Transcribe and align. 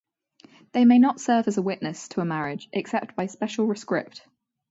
They 0.71 0.83
may 0.83 0.97
not 0.97 1.19
serve 1.21 1.47
as 1.47 1.59
a 1.59 1.61
witness 1.61 2.07
to 2.07 2.21
a 2.21 2.25
marriage 2.25 2.67
except 2.73 3.15
by 3.15 3.27
special 3.27 3.67
rescript. 3.67 4.25